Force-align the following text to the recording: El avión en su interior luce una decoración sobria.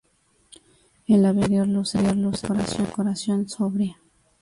El 1.05 1.23
avión 1.27 1.75
en 1.75 1.85
su 1.85 1.97
interior 1.99 2.17
luce 2.17 2.51
una 2.51 2.63
decoración 2.65 3.47
sobria. 3.47 3.99